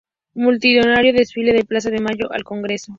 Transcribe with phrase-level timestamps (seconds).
[0.33, 2.89] Multitudinario desfile de Plaza de Mayo al Congreso.